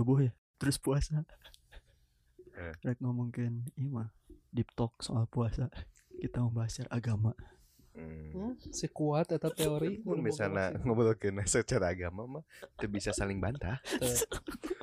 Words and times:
subuh 0.00 0.18
ya 0.22 0.32
terus 0.56 0.76
puasa 0.76 1.20
Eh. 2.50 2.72
rek 2.82 2.98
ngomongin 2.98 3.68
iya 3.74 3.88
mah 3.90 4.08
deep 4.50 4.68
talk 4.74 4.96
soal 4.98 5.24
puasa 5.26 5.68
kita 6.14 6.40
membahas 6.40 6.72
secara 6.74 6.92
agama 6.94 7.32
Hmm. 7.90 8.30
Hmm, 8.30 8.54
si 8.70 8.86
kuat 8.86 9.26
eta 9.28 9.50
teori 9.50 9.98
Mun 10.06 10.22
misalnya 10.22 10.70
ngobrolkeun 10.78 11.34
secara 11.44 11.90
agama 11.90 12.22
mah 12.24 12.44
teu 12.76 12.86
bisa 12.86 13.10
saling 13.10 13.42
bantah. 13.42 13.82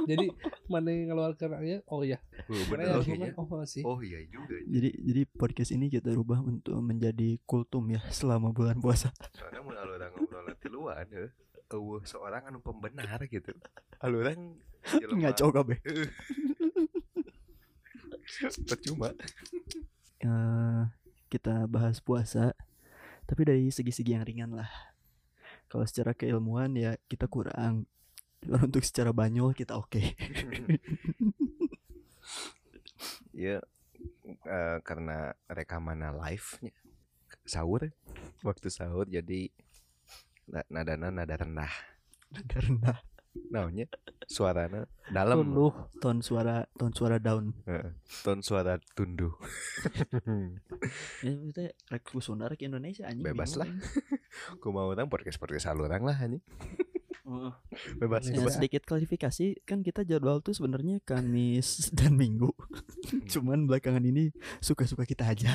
jadi 0.04 0.28
mana 0.68 0.92
yang 0.92 1.16
ngeluarkan 1.16 1.56
ayat 1.56 1.82
oh 1.88 2.04
ya 2.04 2.20
Oh, 2.46 2.64
bener 2.68 2.84
yang 2.86 3.00
oke 3.00 3.08
argumen 3.08 3.20
nya. 3.24 3.40
oh 3.40 3.64
sih 3.64 3.82
Oh 3.82 4.04
iya 4.04 4.20
juga. 4.28 4.60
jadi 4.60 4.92
jadi 4.92 5.22
podcast 5.30 5.72
ini 5.72 5.88
kita 5.88 6.12
rubah 6.12 6.44
untuk 6.44 6.76
menjadi 6.78 7.40
kultum 7.44 7.88
ya 7.90 8.04
selama 8.12 8.52
bulan 8.52 8.76
puasa 8.78 9.16
Soalnya 9.32 9.64
mun 9.64 9.74
alurang 9.74 10.12
ngobrol 10.12 10.48
tiluan 10.60 11.08
heuh. 11.08 11.32
Eueuh 11.70 12.04
seorang 12.04 12.44
anu 12.44 12.60
pembenar 12.60 13.24
gitu. 13.26 13.56
Alurang 14.00 14.60
ngaco 14.96 15.52
kabeh 15.52 15.80
percuma. 18.68 19.12
Eh, 20.20 20.82
kita 21.32 21.68
bahas 21.68 22.00
puasa 22.04 22.52
tapi 23.28 23.44
dari 23.44 23.68
segi-segi 23.68 24.16
yang 24.16 24.24
ringan 24.24 24.56
lah. 24.56 24.72
Kalau 25.68 25.84
secara 25.84 26.16
keilmuan 26.16 26.76
ya 26.76 26.96
kita 27.08 27.28
kurang. 27.28 27.88
Untuk 28.48 28.86
secara 28.86 29.12
banyol 29.12 29.52
kita 29.56 29.76
oke. 29.76 30.00
Ya 33.38 33.62
eh, 34.26 34.78
karena 34.82 35.38
rekaman 35.46 36.02
live 36.26 36.58
sahur 37.46 37.94
waktu 38.42 38.74
sahur 38.74 39.06
jadi 39.06 39.54
na- 40.50 40.66
nadana 40.74 41.14
nada 41.14 41.38
rendah. 41.38 41.70
karena 42.50 42.98
Naonnya 43.48 43.86
suarana 44.26 44.86
dalam. 45.08 45.40
Tunduh 45.48 45.74
ton 45.98 46.20
suara 46.20 46.68
ton 46.76 46.92
suara 46.92 47.16
down 47.18 47.56
Heeh. 47.64 47.96
Ton 48.22 48.40
suara 48.42 48.76
tunduh. 48.94 49.32
ya 51.26 51.32
kita 51.32 51.64
rek 51.88 52.04
kusuna 52.06 52.46
rek 52.46 52.62
Indonesia 52.62 53.08
anjing 53.08 53.24
Bebas 53.24 53.56
lah. 53.56 53.68
Ku 54.62 54.70
mau 54.70 54.92
orang 54.92 55.08
podcast 55.08 55.38
podcast 55.38 55.70
alurang 55.70 56.04
lah 56.04 56.18
anjing. 56.18 56.44
Heeh. 57.24 57.54
Bebas 58.04 58.28
Ya, 58.28 58.40
bebas. 58.40 58.56
sedikit 58.56 58.84
klarifikasi 58.84 59.64
kan 59.64 59.80
kita 59.80 60.04
jadwal 60.04 60.40
tuh 60.40 60.52
sebenarnya 60.52 61.04
Kamis 61.04 61.92
dan 61.92 62.16
Minggu 62.16 62.52
cuman 63.28 63.68
belakangan 63.68 64.00
ini 64.02 64.32
suka-suka 64.60 65.04
kita 65.04 65.28
aja 65.28 65.52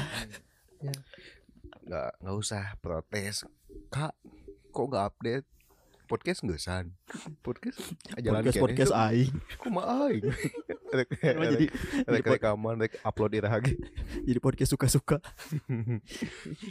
nggak 1.83 2.11
nggak 2.21 2.37
usah 2.37 2.77
protes 2.79 3.45
kak 3.89 4.13
kok 4.69 4.87
nggak 4.87 5.05
update 5.09 5.47
podcast 6.13 6.45
nggak 6.45 6.61
san? 6.61 6.93
Podcast? 7.41 7.81
Jalan 8.21 8.45
podcast 8.45 8.61
podcast 8.61 8.93
aing. 8.93 9.33
Kok 9.57 9.71
mah 9.73 9.87
aing? 10.05 10.29
Rek 10.93 11.09
jadi 11.25 11.67
rek 12.05 12.25
rekaman 12.37 12.85
rek 12.85 13.01
upload 13.01 13.33
ira 13.33 13.49
lagi. 13.49 13.81
Jadi 14.29 14.37
podcast 14.45 14.77
suka-suka. 14.77 15.25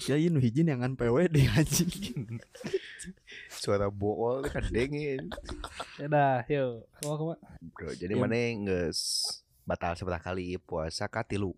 Ya 0.06 0.14
ini 0.14 0.38
hijin 0.38 0.70
yang 0.70 0.86
ngan 0.86 0.94
PWD 0.94 1.42
anjing. 1.58 2.38
Suara 3.50 3.89
bool 3.89 4.45
kan 4.45 4.61
dengin 4.70 5.33
ya 5.98 6.05
dah 6.05 6.45
yuk. 6.45 6.86
Kamu 7.02 7.17
kamu 7.17 7.33
Bro, 7.73 7.89
jadi 7.98 8.14
mana 8.14 8.38
nggak 8.38 8.94
batal 9.66 9.98
seberapa 9.98 10.22
kali 10.22 10.61
puasa 10.61 11.09
katilu 11.09 11.58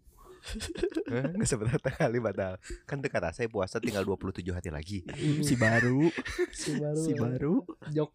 nggak 1.34 1.48
seberapa 1.48 1.88
kali 1.88 2.20
batal 2.20 2.60
kan 2.84 3.00
teka 3.00 3.24
saya 3.32 3.48
puasa 3.48 3.80
tinggal 3.80 4.04
27 4.04 4.44
hari 4.52 4.70
lagi. 4.70 5.00
Si 5.42 5.56
baru. 5.56 6.12
Si 6.52 6.76
baru. 6.76 7.00
Si 7.00 7.12
baru. 7.16 7.56
Jok. 7.92 8.12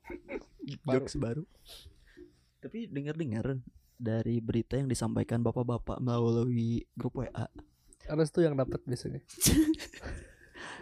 Jokes 0.84 1.14
baru. 1.16 1.42
Tapi 2.58 2.90
dengar-dengar 2.90 3.58
dari 3.98 4.38
berita 4.38 4.78
yang 4.78 4.86
disampaikan 4.86 5.42
bapak-bapak 5.42 5.98
melalui 5.98 6.86
grup 6.94 7.18
WA 7.18 7.50
harus 8.08 8.32
tuh 8.32 8.40
yang 8.46 8.56
dapat 8.56 8.80
biasanya 8.88 9.20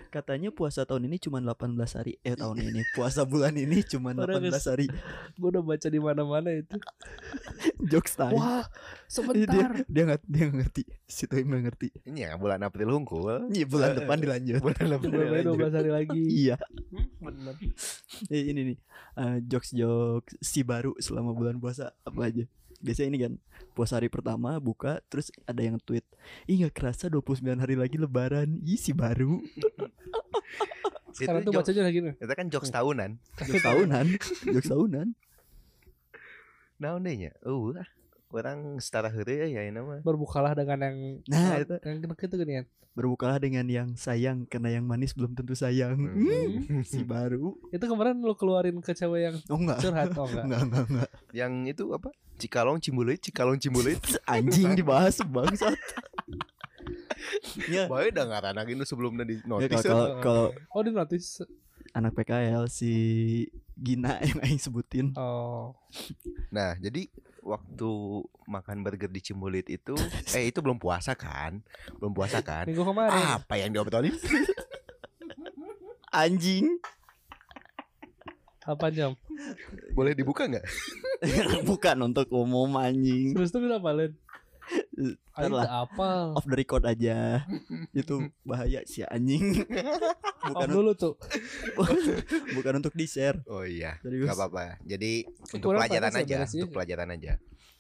katanya 0.07 0.49
puasa 0.49 0.83
tahun 0.83 1.07
ini 1.07 1.17
cuma 1.19 1.39
18 1.39 1.75
hari. 1.93 2.17
Eh 2.21 2.33
tahun 2.33 2.59
ini. 2.61 2.81
Puasa 2.97 3.23
bulan 3.23 3.53
ini 3.53 3.83
cuma 3.83 4.11
Orang 4.11 4.41
18 4.41 4.49
nges- 4.49 4.67
hari. 4.67 4.87
Gue 5.35 5.49
udah 5.51 5.61
baca 5.61 5.87
di 5.87 5.99
mana 5.99 6.23
mana 6.23 6.51
itu. 6.51 6.77
Jokes 7.91 8.15
time 8.15 8.35
wah 8.35 8.65
dia 8.65 9.09
sebentar. 9.09 9.71
Dia 9.87 10.03
nggak 10.07 10.21
dia 10.25 10.43
nggak 10.45 10.57
ngerti. 10.61 10.83
Si 11.05 11.25
Toim 11.25 11.47
nggak 11.47 11.63
ngerti. 11.67 11.89
Ini 12.05 12.19
ya 12.25 12.31
bulan 12.35 12.61
April 12.63 12.89
hungkul. 12.91 13.51
Iya 13.51 13.67
bulan 13.67 13.95
depan 13.95 14.17
dilanjut. 14.19 14.61
bulan 14.61 14.87
April 14.93 15.11
Belum 15.13 15.31
lanjut. 15.33 15.71
12 15.71 15.79
hari 15.79 15.91
lagi. 15.91 16.23
Iya. 16.47 16.57
Bener 17.19 17.55
Eh, 18.29 18.43
ini 18.51 18.75
nih. 18.75 18.79
Jokes 19.45 19.73
jokes 19.73 20.37
si 20.41 20.61
baru 20.61 20.93
selama 20.99 21.33
bulan 21.33 21.57
puasa 21.57 21.93
apa 22.03 22.21
aja 22.25 22.45
biasanya 22.81 23.09
ini 23.13 23.19
kan 23.21 23.33
puasa 23.73 23.97
hari 24.01 24.09
pertama 24.09 24.57
buka 24.59 25.01
terus 25.07 25.29
ada 25.45 25.61
yang 25.61 25.77
tweet 25.83 26.05
ih 26.49 26.65
nggak 26.65 26.75
kerasa 26.75 27.09
29 27.09 27.45
hari 27.57 27.75
lagi 27.77 27.97
lebaran. 27.97 28.61
Ih 28.65 28.79
si 28.81 28.93
baru. 28.97 29.41
Sekarang 31.17 31.41
itu 31.41 31.49
tuh 31.49 31.53
jok- 31.57 31.63
bacanya 31.65 31.83
lagi 31.89 31.99
nih 32.05 32.15
itu 32.21 32.33
kan 32.37 32.47
jokes 32.53 32.71
tahunan. 32.71 33.11
Jokes 33.41 33.65
tahunan 33.65 34.07
jokes 34.53 34.69
tahunan. 34.69 35.07
Nah 36.77 37.01
nya? 37.01 37.33
Uh 37.41 37.73
orang 38.37 38.77
setara 38.83 39.09
hari 39.09 39.55
ya 39.55 39.65
ini 39.65 39.81
mah. 39.81 40.05
Berbukalah 40.05 40.53
dengan 40.53 40.79
yang 40.83 40.97
Nah, 41.31 41.57
itu. 41.63 41.75
yang 41.81 41.99
kena 42.05 42.15
itu 42.19 42.37
kan 42.37 42.49
ya. 42.49 42.63
Berbukalah 42.97 43.39
dengan 43.41 43.67
yang 43.69 43.89
sayang 43.97 44.45
karena 44.49 44.81
yang 44.81 44.85
manis 44.85 45.13
belum 45.17 45.33
tentu 45.33 45.57
sayang. 45.57 45.97
Hmm. 45.97 46.85
si 46.85 47.01
baru. 47.01 47.57
Itu 47.73 47.85
kemarin 47.89 48.21
lo 48.21 48.37
keluarin 48.37 48.81
ke 48.85 48.93
cewek 48.93 49.21
yang 49.31 49.37
oh 49.49 49.57
enggak. 49.57 49.79
curhat 49.81 50.13
oh 50.17 50.27
enggak. 50.29 50.45
Enggak 50.49 50.63
enggak 50.69 50.85
enggak. 50.91 51.11
Yang 51.33 51.53
itu 51.77 51.85
apa 51.97 52.11
Cikalong 52.37 52.79
Cimbulit 52.79 53.19
Cikalong 53.21 53.57
Cimbulit. 53.57 53.99
Anjing 54.29 54.73
dibahas 54.75 55.19
bangsat. 55.21 55.77
Ya. 57.67 57.91
Bae 57.91 58.15
udah 58.15 58.23
ngarana 58.29 58.63
gitu 58.63 58.87
sebelumnya 58.87 59.27
di 59.27 59.41
Ya, 59.41 59.49
notis. 59.49 59.83
kalau 59.83 60.21
kalau 60.23 60.45
oh 60.71 60.83
di 60.85 60.93
notis. 60.95 61.43
anak 61.91 62.13
PKL 62.15 62.69
si 62.69 62.93
Gina 63.75 64.21
yang 64.29 64.39
aing 64.45 64.61
sebutin. 64.61 65.11
Oh. 65.19 65.75
Nah 66.53 66.79
jadi 66.79 67.11
waktu 67.43 67.91
makan 68.47 68.85
burger 68.85 69.09
di 69.09 69.19
Cimbulit 69.19 69.67
itu 69.67 69.97
Eh 70.31 70.53
itu 70.53 70.63
belum 70.63 70.79
puasa 70.79 71.19
kan? 71.19 71.65
Belum 71.99 72.15
puasa 72.15 72.45
kan? 72.45 72.69
Minggu 72.69 72.85
kemarin. 72.85 73.43
Apa 73.43 73.59
yang 73.59 73.75
diobrolin 73.75 74.15
anjing 76.13 76.79
apa 78.67 78.91
jam 78.91 79.15
Boleh 79.95 80.13
dibuka 80.13 80.51
nggak? 80.51 80.67
bukan 81.71 81.97
untuk 82.13 82.29
umum 82.35 82.77
anjing. 82.77 83.33
Terus 83.33 83.49
tuh 83.55 83.65
kenapa 83.65 83.95
Len? 83.95 84.13
Tak 85.37 85.71
apal. 85.71 86.35
Off 86.35 86.47
the 86.49 86.57
record 86.59 86.83
aja. 86.83 87.47
Itu 87.95 88.33
bahaya 88.43 88.83
si 88.89 89.07
anjing. 89.07 89.63
Bukan 90.51 90.69
dulu 90.69 90.93
tuh. 90.99 91.15
Bukan 92.57 92.83
untuk 92.83 92.95
di 92.97 93.07
share 93.07 93.39
Oh 93.47 93.63
iya 93.63 93.99
Serius. 94.03 94.27
nggak 94.27 94.39
apa-apa. 94.39 94.81
Jadi 94.83 95.27
untuk 95.55 95.69
Kurang 95.71 95.87
pelajaran 95.87 96.13
ya, 96.13 96.21
aja. 96.25 96.37
Untuk 96.51 96.75
pelajaran 96.75 97.09
aja. 97.15 97.33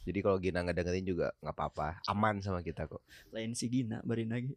Jadi 0.06 0.18
kalau 0.22 0.38
Gina 0.38 0.62
nggak 0.62 0.76
dengerin 0.78 1.06
juga 1.06 1.26
nggak 1.42 1.54
apa-apa. 1.56 1.88
Aman 2.06 2.38
sama 2.38 2.62
kita 2.62 2.86
kok. 2.86 3.02
Lain 3.34 3.58
si 3.58 3.66
Gina 3.66 3.98
barin 4.06 4.30
lagi. 4.30 4.54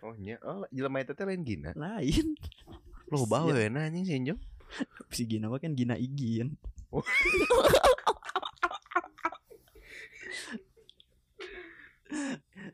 Oh 0.00 0.16
iya. 0.16 0.40
Oh 0.40 0.64
jelema 0.72 1.04
itu 1.04 1.12
teh 1.12 1.26
lain 1.28 1.44
Gina? 1.44 1.70
Lain. 1.76 2.36
Lo 3.12 3.28
bawa 3.28 3.52
ya 3.52 3.68
anjing 3.68 4.04
sih 4.08 4.16
Jom 4.24 4.40
si 5.14 5.26
Gina 5.26 5.48
mah 5.50 5.58
kan 5.60 5.74
Gina 5.74 5.96
Igin. 5.98 6.56
Oh. 6.90 7.02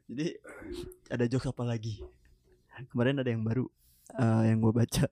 jadi 0.07 0.37
ada 1.09 1.25
jokes 1.29 1.49
apa 1.49 1.65
lagi? 1.65 2.03
Kemarin 2.93 3.21
ada 3.21 3.31
yang 3.31 3.45
baru 3.45 3.69
eh, 4.17 4.43
yang 4.53 4.61
gue 4.61 4.73
baca. 4.75 5.07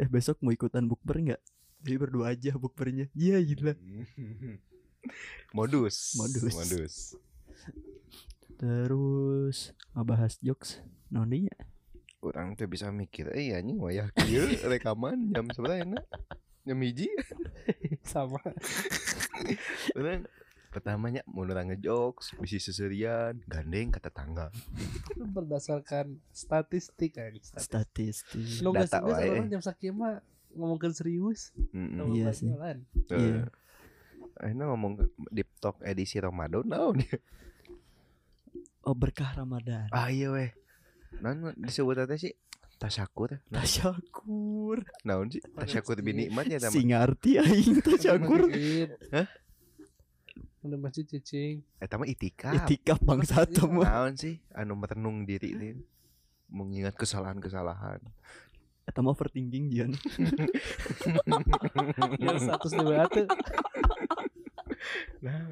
Eh 0.00 0.08
besok 0.08 0.40
mau 0.40 0.52
ikutan 0.52 0.88
bukber 0.88 1.20
nggak? 1.20 1.40
Jadi 1.82 1.96
berdua 1.98 2.32
aja 2.32 2.54
bukbernya. 2.56 3.10
Iya 3.16 3.42
gila. 3.42 3.74
Modus. 5.56 6.14
Modus. 6.16 6.54
Modus. 6.54 6.94
Terus 8.56 9.74
ngebahas 9.92 10.38
jokes. 10.40 10.78
Nondinya 11.12 11.71
Orang 12.22 12.54
tuh 12.54 12.70
bisa 12.70 12.86
mikir 12.94 13.34
Eh 13.34 13.50
anjing 13.50 13.82
wayah 13.82 14.06
kieu 14.14 14.46
rekaman 14.70 15.34
jam 15.34 15.50
seberapa 15.50 15.82
enak 15.82 16.06
Jam 16.62 16.78
hiji. 16.78 17.10
Sama. 18.06 18.38
Orang 19.98 20.30
pertamanya 20.70 21.20
mau 21.28 21.44
orang 21.44 21.68
ngejokes 21.74 22.38
bisi 22.40 22.56
seserian 22.56 23.42
gandeng 23.50 23.90
ke 23.92 23.98
tetangga. 23.98 24.48
Itu 25.10 25.26
berdasarkan 25.26 26.22
statistik 26.30 27.18
kan 27.18 27.34
statistik. 27.42 28.22
Statistik. 28.30 28.62
Lo 28.64 28.70
nggak 28.70 28.88
Data 28.88 29.04
serius 29.04 29.18
orang 29.26 29.48
jam 29.52 29.60
sakit 29.60 29.90
mah 29.92 30.24
ngomongin 30.54 30.94
serius? 30.94 31.52
Mm-mm. 31.76 32.16
Iya 32.16 32.32
sih. 32.32 32.48
Iya. 33.10 33.52
Akhirnya 34.38 34.64
ngomong 34.72 35.02
deep 35.28 35.50
talk 35.60 35.76
edisi 35.84 36.22
Ramadan 36.22 36.64
dia? 36.96 37.18
Oh 38.86 38.96
berkah 38.96 39.34
Ramadan. 39.34 39.92
Ah 39.92 40.08
iya 40.08 40.32
weh 40.32 40.61
naon 41.20 41.52
disebut 41.60 42.08
teh 42.08 42.18
sih 42.18 42.32
tasyakur 42.80 43.38
nah, 43.52 43.62
tasyakur 43.62 44.82
naon 45.04 45.28
sih 45.30 45.42
tasyakur 45.54 46.00
binikmat 46.02 46.48
ya 46.48 46.58
teman 46.58 46.72
sing 46.74 46.86
ngarti 46.90 47.30
aing 47.38 47.78
tasyakur 47.86 48.48
Makin. 48.48 48.88
Di 50.62 50.78
masjid 50.78 51.02
cicing. 51.02 51.58
Eta 51.82 51.98
mah 51.98 52.06
itikaf. 52.06 52.54
Itikaf 52.54 53.02
bangsat 53.02 53.50
Iya. 53.50 53.66
mah. 53.66 53.82
Naon 53.82 54.14
sih 54.14 54.38
anu 54.54 54.78
merenung 54.78 55.26
diri 55.26 55.58
ini 55.58 55.74
mengingat 56.46 56.94
kesalahan-kesalahan. 56.94 57.98
Eta 58.86 59.02
mah 59.02 59.10
overthinking 59.10 59.74
Jian. 59.74 59.90
Yang 62.22 62.46
status 62.46 62.72
di 62.78 62.82
WA 62.86 63.10
tuh. 63.10 63.26
Nah, 65.18 65.50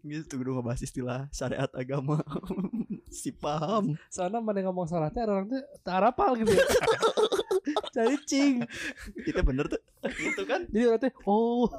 Gitu 0.00 0.32
kudu 0.40 0.56
ngebahas 0.56 0.80
istilah 0.80 1.26
syariat 1.34 1.68
agama. 1.76 2.22
si 3.10 3.34
paham. 3.34 3.98
Soalnya 4.06 4.38
mana 4.38 4.62
ngomong 4.62 4.86
salah 4.86 5.10
teh 5.10 5.26
orang 5.26 5.50
teh 5.50 5.60
tak 5.82 6.00
arapal 6.00 6.38
gitu 6.38 6.54
ya. 6.54 6.64
Jadi 7.94 8.16
cing. 8.24 8.54
Kita 9.26 9.42
bener 9.42 9.66
tuh. 9.66 9.82
Itu 10.06 10.42
kan. 10.46 10.64
Jadi 10.70 10.84
orang 10.86 11.02
teh 11.02 11.12
oh. 11.26 11.66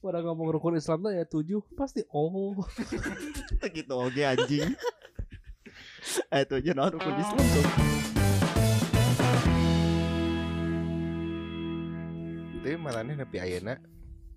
Pada 0.00 0.22
ngomong 0.22 0.54
rukun 0.54 0.78
Islam 0.78 1.02
tuh 1.02 1.12
ya 1.12 1.26
tujuh 1.26 1.60
pasti 1.74 2.06
oh. 2.14 2.54
gitu 3.74 3.94
oke 3.98 4.22
anjing. 4.22 4.70
Eh 6.30 6.42
itu 6.46 6.54
aja 6.54 6.70
nah 6.72 6.86
rukun 6.86 7.14
Islam 7.18 7.42
tuh. 7.42 7.66
Tapi 12.62 12.76
malahnya 12.82 13.22
nepi 13.22 13.38
ayeuna 13.38 13.78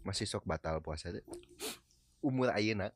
masih 0.02 0.26
sok 0.26 0.50
batal 0.50 0.82
puasa 0.82 1.14
teh. 1.14 1.22
Umur 2.26 2.50
ayeuna 2.50 2.90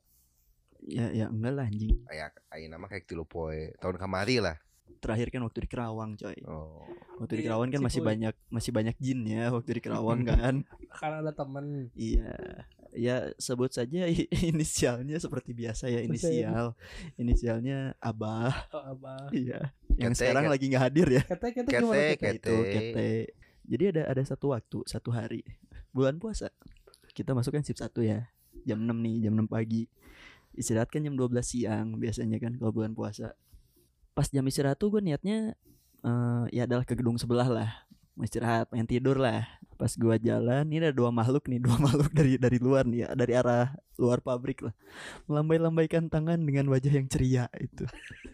Ya 0.84 1.08
ya 1.10 1.26
enggak 1.26 1.52
lah 1.52 1.64
anjing. 1.64 1.96
aya 2.06 2.28
ayeuna 2.48 2.76
mah 2.76 2.86
kayak 2.86 3.08
tilu 3.08 3.24
poe 3.24 3.72
tahun 3.78 3.96
kamari 3.96 4.38
lah. 4.38 4.60
Terakhir 5.00 5.28
kan 5.28 5.40
waktu 5.42 5.64
di 5.64 5.68
Kerawang 5.68 6.16
coy. 6.16 6.36
Oh. 6.44 6.84
Waktu 7.18 7.32
di 7.36 7.40
Iya, 7.40 7.46
Kerawang 7.48 7.68
kan 7.70 7.80
masih 7.80 8.00
banyak 8.00 8.34
masih 8.48 8.70
banyak 8.70 8.96
jin 8.96 9.20
ya 9.24 9.48
waktu 9.48 9.76
di 9.76 9.80
Kerawang 9.80 10.24
kan. 10.28 10.64
Karena 10.90 11.20
ada 11.20 11.32
temen 11.32 11.88
Iya. 11.92 12.36
Ya 12.94 13.16
sebut 13.36 13.68
saja 13.68 14.06
inisialnya 14.52 15.16
seperti 15.18 15.52
biasa 15.52 15.88
ya 15.88 16.00
inisial. 16.00 16.76
Inisialnya 17.16 17.96
Abah. 17.98 18.52
oh, 18.70 18.84
abah. 18.92 19.28
Iya. 19.28 19.72
Yang 19.94 20.12
Kete, 20.14 20.20
sekarang 20.20 20.44
kete. 20.46 20.52
lagi 20.52 20.64
nggak 20.68 20.84
hadir 20.84 21.08
ya. 21.10 21.22
Kete 21.24 21.48
kete 21.52 21.68
Kete, 21.68 21.80
gimana 21.80 21.96
kete? 21.96 22.14
kete. 22.14 22.36
Itu 22.38 22.54
kete. 22.62 23.10
Jadi 23.64 23.84
ada 23.96 24.02
ada 24.08 24.22
satu 24.22 24.52
waktu, 24.52 24.78
satu 24.84 25.10
hari 25.10 25.40
bulan 25.90 26.16
puasa. 26.16 26.52
Kita 27.12 27.32
masuk 27.32 27.54
kan 27.54 27.62
shift 27.62 27.78
1 27.78 27.88
ya. 28.02 28.28
Jam 28.64 28.80
6 28.80 28.90
nih, 28.90 29.16
jam 29.22 29.32
6 29.34 29.46
pagi. 29.46 29.86
Istirahat 30.54 30.90
kan 30.90 31.02
jam 31.02 31.18
12 31.18 31.34
siang 31.42 31.98
biasanya 31.98 32.38
kan 32.38 32.54
kalau 32.58 32.70
bulan 32.70 32.94
puasa. 32.94 33.34
Pas 34.14 34.30
jam 34.30 34.46
istirahat 34.46 34.78
tuh 34.78 34.94
gue 34.94 35.02
niatnya 35.02 35.58
eh 36.04 36.44
ya 36.54 36.68
adalah 36.68 36.86
ke 36.86 36.94
gedung 36.94 37.18
sebelah 37.18 37.48
lah. 37.48 37.70
Mau 38.14 38.22
istirahat, 38.22 38.70
pengen 38.70 38.86
tidur 38.86 39.18
lah. 39.18 39.42
Pas 39.74 39.90
gua 39.98 40.14
jalan, 40.14 40.70
ini 40.70 40.86
ada 40.86 40.94
dua 40.94 41.10
makhluk 41.10 41.50
nih, 41.50 41.58
dua 41.58 41.74
makhluk 41.84 42.14
dari 42.14 42.38
dari 42.38 42.62
luar 42.62 42.86
nih 42.86 43.02
ya, 43.02 43.08
dari 43.18 43.34
arah 43.34 43.74
luar 43.98 44.22
pabrik 44.22 44.62
lah. 44.62 44.74
Melambai-lambaikan 45.26 46.06
tangan 46.06 46.38
dengan 46.38 46.70
wajah 46.70 46.94
yang 46.94 47.10
ceria 47.10 47.50
itu. 47.58 47.82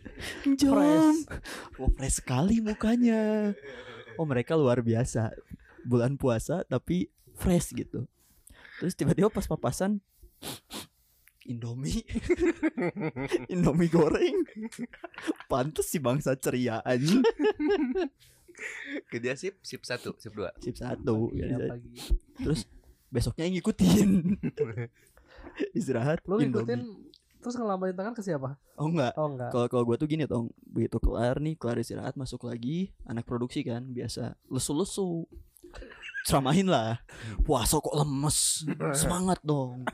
Jom. 0.61 0.77
Fresh. 0.77 1.21
Oh, 1.81 1.89
fresh 1.97 2.21
sekali 2.21 2.61
mukanya. 2.61 3.57
Oh, 4.21 4.29
mereka 4.29 4.53
luar 4.53 4.85
biasa. 4.85 5.33
Bulan 5.89 6.21
puasa 6.21 6.61
tapi 6.69 7.09
fresh 7.41 7.73
gitu. 7.73 8.05
Terus 8.85 8.93
tiba-tiba 8.93 9.33
pas 9.33 9.49
papasan 9.49 10.05
Indomie. 11.49 12.05
Indomie 13.53 13.89
goreng. 13.89 14.45
Pantes 15.49 15.89
si 15.89 15.97
bangsa 15.97 16.37
ceria 16.37 16.85
anjing. 16.85 17.25
Kerja 19.09 19.33
sip 19.39 19.57
sip 19.65 19.81
1, 19.81 20.21
sip 20.21 20.33
2. 20.37 20.61
Sip 20.61 20.77
satu 20.77 21.33
Iya, 21.33 21.57
ya, 21.57 21.59
pagi. 21.73 21.91
Terus 22.37 22.69
besoknya 23.09 23.49
ngikutin. 23.49 24.11
Istirahat 25.79 26.21
Indomie. 26.25 26.53
ngikutin 26.53 26.83
terus 27.41 27.57
ngelambain 27.57 27.97
tangan 27.97 28.13
ke 28.13 28.21
siapa? 28.21 28.61
Oh 28.77 28.93
enggak. 28.93 29.17
Oh 29.17 29.33
enggak. 29.33 29.49
Kalau 29.49 29.67
kalau 29.73 29.85
gue 29.89 29.97
tuh 29.97 30.09
gini 30.13 30.29
tong, 30.29 30.53
begitu 30.61 31.01
kelar 31.01 31.41
nih, 31.41 31.57
kelar 31.57 31.81
istirahat 31.81 32.13
masuk 32.13 32.45
lagi, 32.45 32.93
anak 33.09 33.25
produksi 33.25 33.65
kan 33.65 33.81
biasa 33.97 34.37
lesu-lesu, 34.53 35.25
ceramahin 36.29 36.69
lah, 36.69 37.01
puasa 37.41 37.81
kok 37.81 37.97
lemes, 37.97 38.69
semangat 39.01 39.41
dong, 39.41 39.89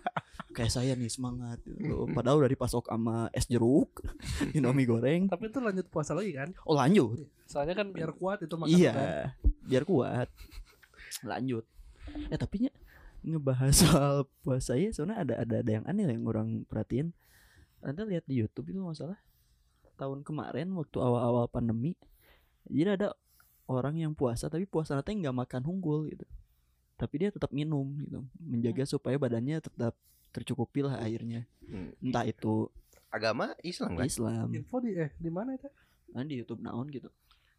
kayak 0.57 0.73
saya 0.73 0.97
nih 0.97 1.13
semangat, 1.13 1.61
gitu. 1.69 2.09
padahal 2.17 2.41
udah 2.41 2.49
dipasok 2.49 2.89
sama 2.89 3.29
es 3.37 3.45
jeruk, 3.45 4.01
indomie 4.57 4.89
goreng, 4.89 5.29
Tapi 5.29 5.53
itu 5.53 5.61
lanjut 5.61 5.87
puasa 5.93 6.17
lagi 6.17 6.33
kan? 6.33 6.57
oh 6.65 6.73
lanjut, 6.73 7.29
Soalnya 7.45 7.77
kan 7.77 7.93
biar 7.93 8.17
kuat 8.17 8.41
itu 8.41 8.57
makan 8.57 8.73
iya, 8.73 8.93
kan. 8.97 9.53
biar 9.69 9.85
kuat, 9.85 10.29
lanjut, 11.21 11.65
ya 12.33 12.37
tapi 12.41 12.65
nya 12.65 12.73
ngebahas 13.21 13.75
soal 13.85 14.25
puasa 14.41 14.81
ya, 14.81 14.89
soalnya 14.97 15.21
ada 15.21 15.35
ada 15.45 15.55
ada 15.61 15.71
yang 15.71 15.85
aneh 15.85 16.09
yang 16.09 16.25
orang 16.25 16.65
perhatiin, 16.65 17.13
anda 17.85 18.09
lihat 18.09 18.25
di 18.25 18.41
YouTube 18.41 18.73
itu 18.73 18.81
masalah 18.81 19.21
tahun 20.01 20.25
kemarin 20.25 20.73
waktu 20.73 20.97
awal-awal 20.97 21.45
pandemi 21.53 21.97
jadi 22.71 22.99
ada 22.99 23.09
orang 23.67 23.99
yang 23.99 24.13
puasa 24.15 24.51
tapi 24.51 24.67
puasa 24.67 24.99
nanti 24.99 25.15
nggak 25.15 25.35
makan 25.35 25.63
unggul 25.67 26.07
gitu. 26.11 26.27
Tapi 26.97 27.15
dia 27.21 27.29
tetap 27.31 27.53
minum 27.53 27.87
gitu. 28.03 28.25
Menjaga 28.41 28.87
supaya 28.89 29.21
badannya 29.21 29.61
tetap 29.61 29.95
tercukupi 30.37 30.85
lah 30.85 31.01
airnya 31.01 31.49
Hmm. 31.65 31.91
entah 31.99 32.23
itu 32.23 32.69
Agama 33.11 33.57
Islam 33.65 33.97
kan? 33.97 34.05
Islam 34.07 34.53
Info 34.53 34.77
di 34.79 34.93
eh 34.95 35.11
di 35.17 35.31
mana 35.33 35.57
itu? 35.57 35.67
kan 36.13 36.25
di 36.29 36.37
YouTube 36.39 36.61
naon 36.61 36.87
gitu 36.93 37.09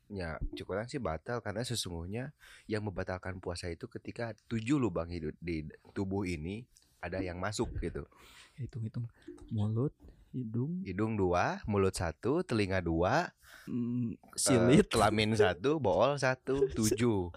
Ya, 0.08 0.40
cukuran 0.56 0.88
sih 0.88 1.04
batal 1.04 1.44
karena 1.44 1.68
sesungguhnya 1.68 2.32
yang 2.64 2.80
membatalkan 2.80 3.44
puasa 3.44 3.68
itu 3.68 3.92
ketika 3.92 4.32
tujuh 4.48 4.80
lubang 4.80 5.12
hidup 5.12 5.36
di 5.44 5.68
tubuh 5.92 6.24
ini 6.24 6.64
ada 7.04 7.20
yang 7.20 7.36
masuk 7.36 7.68
gitu. 7.84 8.08
hitung 8.56 8.88
hitung 8.88 9.06
mulut 9.52 9.92
hidung 10.32 10.80
Hidung 10.88 11.20
dua, 11.20 11.60
mulut 11.68 11.92
satu, 11.92 12.40
telinga 12.40 12.80
dua, 12.80 13.36
mm, 13.68 14.16
silit 14.40 14.88
kelamin 14.88 15.36
satu, 15.36 15.76
bool 15.76 16.16
satu, 16.16 16.72
tujuh. 16.72 17.28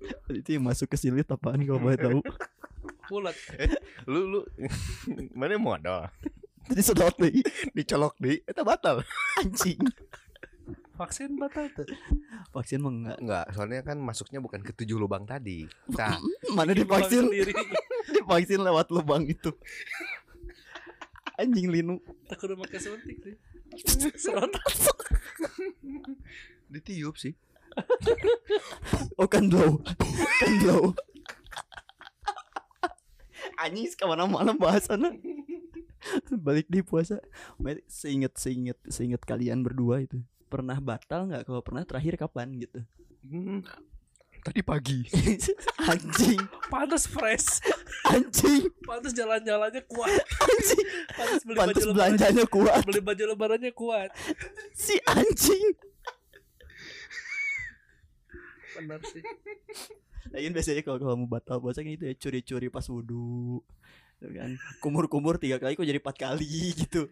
itu 0.40 0.48
yang 0.56 0.64
masuk 0.64 0.88
ke 0.88 0.96
silit 0.96 1.28
apaan 1.28 1.60
kalau 1.68 1.80
boleh 1.82 1.98
tahu 2.00 2.18
Bulat. 3.08 3.36
Lu 4.04 4.20
lu 4.28 4.40
mana 5.38 5.56
modal? 5.56 6.08
jadi 6.68 6.84
sedot 6.84 7.16
nih 7.16 7.40
Dicolok 7.72 8.20
di, 8.20 8.44
itu 8.44 8.60
batal. 8.60 9.00
anjing 9.40 9.80
Vaksin 10.98 11.38
batal 11.38 11.70
tuh. 11.72 11.86
vaksin 12.52 12.82
mah 12.82 12.90
enggak 12.90 13.18
Enggak, 13.22 13.44
soalnya 13.54 13.80
kan 13.86 13.96
masuknya 14.02 14.42
bukan 14.42 14.60
ke 14.60 14.74
tujuh 14.74 14.98
lubang 14.98 15.24
tadi. 15.24 15.64
Nah, 15.94 16.18
mana 16.58 16.74
divaksin 16.74 17.30
divaksin 18.14 18.60
lewat 18.60 18.90
lubang 18.92 19.24
itu 19.24 19.54
anjing 21.38 21.70
linu 21.70 22.02
Tak 22.26 22.42
udah 22.42 22.58
pakai 22.66 22.80
suntik 22.82 23.16
sih. 23.22 23.34
Serot. 24.18 24.50
ditiup 26.68 27.14
sih. 27.16 27.32
oh 29.22 29.28
kan 29.30 29.46
blow 29.46 29.78
kan 30.42 30.52
blow 30.60 30.90
anjing 33.58 33.90
ke 33.90 34.04
mana-mana 34.04 34.54
bahasannya 34.54 35.18
balik 36.46 36.66
di 36.66 36.80
puasa 36.80 37.18
seinget 37.86 38.34
seinget 38.34 38.78
seinget 38.86 39.20
kalian 39.20 39.60
berdua 39.60 40.00
itu 40.00 40.18
pernah 40.46 40.78
batal 40.78 41.26
nggak 41.26 41.44
kalau 41.44 41.60
pernah 41.60 41.82
terakhir 41.82 42.16
kapan 42.16 42.54
gitu 42.56 42.80
Hmm, 43.18 43.60
tadi 44.40 44.62
pagi. 44.62 45.02
anjing 45.90 46.38
Pantes 46.70 47.04
fresh. 47.04 47.58
anjing 48.06 48.70
Pantes 48.86 49.10
jalan-jalannya 49.12 49.82
kuat. 49.84 50.22
anjing 50.38 50.86
Pantes 51.12 51.42
beli 51.42 51.58
baju 51.58 51.66
pantas 51.66 51.82
lebaran. 51.82 51.96
belanjanya 52.14 52.44
kuat 52.46 52.82
Beli 52.86 53.02
baju 53.02 53.22
lebarannya 53.26 53.72
kuat. 53.74 54.08
si 54.72 54.96
anjing 55.04 55.74
Benar 58.78 59.02
sih. 59.04 59.22
Lagian 60.34 60.52
biasanya 60.52 60.82
kalau 60.84 60.98
kalau 61.00 61.16
mau 61.16 61.28
batal 61.28 61.58
puasa 61.58 61.80
kan 61.80 61.92
itu 61.92 62.04
ya 62.04 62.14
curi-curi 62.16 62.68
pas 62.68 62.84
wudhu 62.86 63.62
Tuh 64.18 64.34
kan 64.34 64.50
kumur-kumur 64.82 65.38
tiga 65.38 65.62
kali 65.62 65.78
kok 65.78 65.86
jadi 65.86 66.02
empat 66.02 66.16
kali 66.18 66.46
gitu 66.82 67.06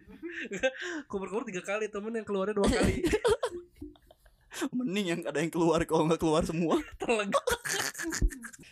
Kumur-kumur 1.07 1.47
tiga 1.47 1.63
kali 1.63 1.87
temen 1.87 2.11
yang 2.13 2.27
keluarnya 2.27 2.59
dua 2.59 2.67
kali. 2.67 3.01
mending 4.73 5.07
yang 5.13 5.21
ada 5.29 5.37
yang 5.37 5.53
keluar 5.53 5.85
kalau 5.85 6.09
nggak 6.09 6.17
keluar 6.17 6.41
semua 6.41 6.81
Terlegak. 7.01 7.45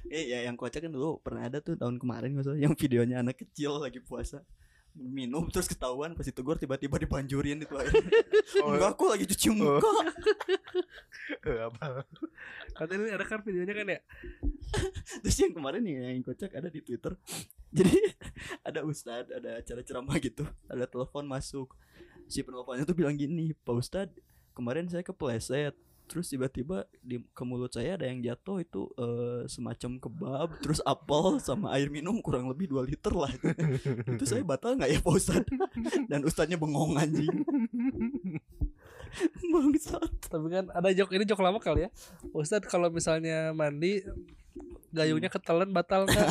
eh 0.09 0.33
ya 0.33 0.39
yang 0.49 0.57
kocak 0.57 0.81
kan 0.81 0.89
dulu 0.89 1.21
pernah 1.21 1.45
ada 1.45 1.61
tuh 1.61 1.77
tahun 1.77 2.01
kemarin 2.01 2.33
nggak 2.33 2.45
salah 2.49 2.57
yang 2.57 2.73
videonya 2.73 3.21
anak 3.21 3.37
kecil 3.45 3.77
lagi 3.77 4.01
puasa 4.01 4.41
minum 4.95 5.51
terus 5.51 5.67
ketahuan 5.67 6.15
pas 6.15 6.23
ditegur 6.23 6.55
tiba-tiba 6.55 7.03
dibanjurin 7.03 7.59
itu 7.59 7.75
air 7.75 7.91
enggak 8.63 8.95
aku 8.95 9.11
lagi 9.11 9.27
cuci 9.27 9.49
muka. 9.51 9.91
Eh, 11.25 11.57
apa? 11.57 12.05
Katanya 12.77 13.01
ini 13.09 13.13
ada 13.17 13.25
kan 13.25 13.41
videonya 13.41 13.73
kan 13.73 13.87
ya. 13.89 14.01
terus 15.25 15.37
yang 15.41 15.57
kemarin 15.57 15.81
nih 15.81 16.21
yang 16.21 16.25
kocak 16.25 16.53
ada 16.53 16.69
di 16.69 16.85
twitter. 16.85 17.17
Jadi 17.73 17.97
ada 18.61 18.85
ustadz 18.85 19.33
ada 19.33 19.61
acara 19.61 19.81
ceramah 19.81 20.17
gitu. 20.21 20.45
Ada 20.69 20.85
telepon 20.85 21.25
masuk. 21.25 21.73
Si 22.29 22.45
penelponnya 22.45 22.85
tuh 22.85 22.93
bilang 22.93 23.17
gini 23.17 23.57
pak 23.57 23.73
ustadz 23.73 24.21
kemarin 24.53 24.85
saya 24.85 25.01
kepleset 25.01 25.73
terus 26.05 26.29
tiba-tiba 26.29 26.85
di 27.01 27.21
ke 27.33 27.43
mulut 27.43 27.73
saya 27.73 27.97
ada 27.97 28.05
yang 28.05 28.21
jatuh 28.21 28.61
itu 28.61 28.89
eh, 29.01 29.49
semacam 29.49 29.97
kebab 29.99 30.49
terus 30.61 30.85
apel 30.85 31.41
sama 31.41 31.73
air 31.73 31.89
minum 31.89 32.21
kurang 32.21 32.47
lebih 32.49 32.71
2 32.71 32.91
liter 32.91 33.13
lah. 33.17 33.33
Itu, 33.33 33.49
itu 34.21 34.25
saya 34.29 34.45
batal 34.45 34.77
nggak 34.77 34.91
ya 34.93 34.99
Pak 35.01 35.15
Ustad 35.17 35.45
dan 36.11 36.21
Ustadnya 36.23 36.61
bengong 36.61 36.97
anjing. 37.01 37.45
Bangsat. 39.53 40.13
Tapi 40.29 40.47
kan 40.51 40.65
ada 40.75 40.89
jok 40.91 41.11
ini 41.15 41.25
jok 41.25 41.41
lama 41.41 41.59
kali 41.63 41.87
ya. 41.87 41.91
Ustadz 42.35 42.69
kalau 42.69 42.91
misalnya 42.91 43.55
mandi 43.57 44.03
gayungnya 44.95 45.27
ketelan 45.27 45.75
batal 45.75 46.07
nggak? 46.07 46.29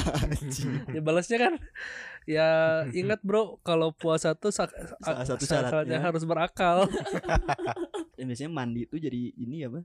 ya 0.90 1.02
balasnya 1.08 1.38
kan. 1.38 1.54
Ya 2.24 2.48
ingat 2.96 3.20
bro 3.20 3.60
kalau 3.62 3.92
puasa 3.92 4.32
tuh 4.34 4.50
sak- 4.50 4.72
Salah 5.04 5.28
satu 5.28 5.44
syaratnya. 5.44 5.70
syaratnya. 5.70 6.00
harus 6.00 6.24
berakal. 6.24 6.78
Dan 8.16 8.26
biasanya 8.32 8.50
mandi 8.50 8.88
itu 8.88 8.96
jadi 8.96 9.36
ini 9.36 9.62
ya 9.62 9.70
Pak 9.70 9.84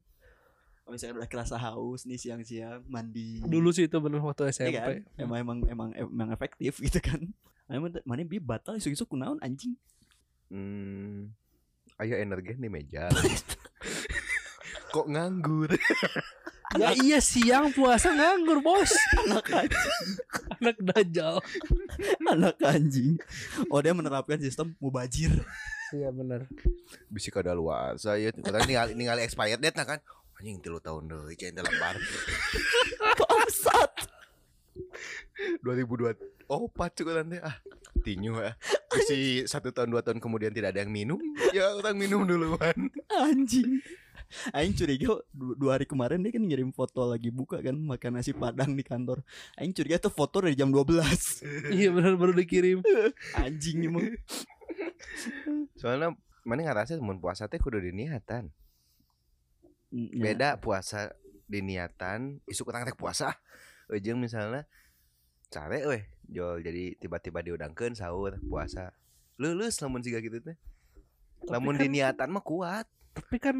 kalau 0.88 0.96
misalnya 0.96 1.20
udah 1.20 1.28
kerasa 1.28 1.60
haus 1.60 2.08
nih 2.08 2.16
siang-siang 2.16 2.80
mandi. 2.88 3.44
Dulu 3.44 3.68
sih 3.76 3.84
itu 3.84 4.00
bener 4.00 4.24
waktu 4.24 4.48
SMP 4.48 4.72
kan? 4.72 5.04
emang 5.20 5.36
emang 5.36 5.58
emang 5.68 5.88
emang 5.92 6.28
efektif 6.32 6.80
gitu 6.80 6.96
kan. 7.04 7.20
Emang 7.68 7.92
mana 8.08 8.24
bi 8.24 8.40
batal 8.40 8.80
isu-isu 8.80 9.04
kunaon 9.04 9.36
anjing. 9.44 9.76
Hmm, 10.48 11.28
ayo 12.00 12.16
energi 12.16 12.56
di 12.56 12.72
meja. 12.72 13.04
Kok 14.88 15.12
nganggur? 15.12 15.68
Ya 16.78 16.90
iya 16.94 17.18
siang 17.18 17.74
puasa 17.74 18.14
nganggur 18.14 18.62
bos. 18.62 18.94
Anak 19.26 19.46
anjing. 19.50 19.92
Anak 20.58 20.76
dajal 20.78 21.36
anak 22.22 22.56
anjing. 22.62 23.18
Oh 23.68 23.82
dia 23.82 23.92
menerapkan 23.92 24.38
sistem 24.38 24.72
mubajir. 24.78 25.32
Iya 25.88 26.12
bener 26.12 26.44
Bisa 27.10 27.32
kada 27.32 27.56
luas. 27.56 28.04
Saya 28.04 28.30
kita 28.30 28.62
ningali 28.68 28.92
ningali 28.94 29.26
expired 29.26 29.58
date 29.58 29.76
nah 29.76 29.86
kan. 29.88 30.00
Anjing 30.38 30.62
tilu 30.62 30.78
tahun 30.78 31.10
deh, 31.10 31.34
cain 31.34 31.50
dalam 31.50 31.74
bar. 31.82 31.98
bangsat. 33.18 33.90
2002 35.66 36.14
Oh 36.48 36.70
pacu 36.70 37.02
nanti 37.10 37.42
ah. 37.42 37.58
Tinyu 37.98 38.38
ya 38.38 38.54
si 39.10 39.42
satu 39.42 39.74
tahun 39.74 39.90
dua 39.90 40.06
tahun 40.06 40.22
kemudian 40.22 40.54
tidak 40.54 40.72
ada 40.72 40.86
yang 40.86 40.94
minum. 40.94 41.18
Ya 41.50 41.74
orang 41.74 41.98
minum 41.98 42.22
duluan. 42.22 42.88
Anjing 43.10 43.82
Aing 44.52 44.76
curiga 44.76 45.16
du- 45.32 45.56
dua 45.56 45.76
hari 45.76 45.88
kemarin 45.88 46.20
dia 46.20 46.28
kan 46.30 46.44
ngirim 46.44 46.68
foto 46.68 47.08
lagi 47.08 47.32
buka 47.32 47.64
kan 47.64 47.72
makan 47.74 48.20
nasi 48.20 48.36
padang 48.36 48.76
di 48.76 48.84
kantor. 48.84 49.24
Aing 49.56 49.72
curiga 49.72 49.96
tuh 49.96 50.12
foto 50.12 50.44
dari 50.44 50.52
jam 50.52 50.68
12 50.68 50.92
iya 51.76 51.88
bener 51.88 52.14
baru 52.14 52.36
dikirim. 52.36 52.84
Anjing 53.40 53.88
emang. 53.88 54.12
soalnya 55.74 56.12
mana 56.44 56.64
ngerasa 56.64 57.00
mau 57.00 57.16
puasa 57.16 57.48
teh 57.48 57.56
kudu 57.56 57.80
diniatan? 57.80 58.52
Mm, 59.88 60.08
ya. 60.12 60.22
beda 60.28 60.48
puasa 60.60 61.16
diniatan 61.48 62.44
isu 62.44 62.68
kurang 62.68 62.84
rek 62.84 63.00
puasa. 63.00 63.32
Ujung 63.88 64.20
misalnya 64.20 64.68
care 65.48 65.80
weh 65.88 66.04
jol 66.28 66.60
jadi 66.60 66.92
tiba-tiba 67.00 67.40
diudangkeun 67.40 67.96
sahur 67.96 68.36
puasa. 68.44 68.92
Lulus 69.40 69.80
lamun 69.80 70.04
siga 70.04 70.20
gitu 70.20 70.44
teh. 70.44 70.60
Lamun 71.48 71.80
kan- 71.80 71.88
diniatan 71.88 72.28
mah 72.28 72.44
kuat. 72.44 72.84
Tapi 73.16 73.40
kan 73.40 73.56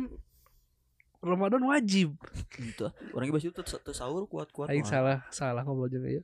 Ramadan 1.18 1.62
wajib. 1.66 2.14
Itu 2.54 2.94
orang 3.10 3.34
bahas 3.34 3.44
itu 3.46 3.54
tuh 3.58 3.94
sahur 3.94 4.30
kuat-kuat. 4.30 4.70
Aing 4.70 4.86
salah 4.86 5.26
salah 5.34 5.66
ngobrol 5.66 5.90
juga 5.90 6.08
ya 6.08 6.22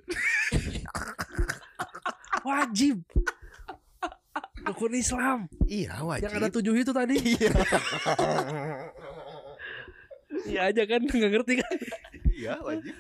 wajib. 2.48 3.02
Rukun 4.64 4.94
Islam. 4.96 5.38
Iya 5.66 5.98
wajib. 6.00 6.30
Yang 6.30 6.34
ada 6.38 6.48
tujuh 6.48 6.74
itu 6.78 6.92
tadi. 6.94 7.16
Iya. 10.44 10.50
iya 10.50 10.60
aja 10.68 10.82
kan 10.84 11.00
nggak 11.06 11.30
ngerti 11.30 11.52
kan? 11.62 11.76
Iya 12.34 12.54
wajib 12.60 12.94